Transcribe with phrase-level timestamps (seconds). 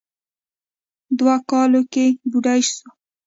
[1.17, 2.89] دوو کالو کې بوډۍ سوه.